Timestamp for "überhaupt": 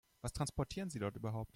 1.15-1.49